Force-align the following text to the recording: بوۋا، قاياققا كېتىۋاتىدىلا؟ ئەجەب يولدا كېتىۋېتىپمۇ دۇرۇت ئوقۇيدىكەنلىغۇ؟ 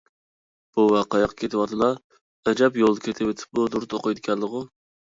بوۋا، 0.77 1.01
قاياققا 1.15 1.37
كېتىۋاتىدىلا؟ 1.43 1.91
ئەجەب 2.53 2.83
يولدا 2.83 3.07
كېتىۋېتىپمۇ 3.11 3.71
دۇرۇت 3.77 3.97
ئوقۇيدىكەنلىغۇ؟ 4.01 4.69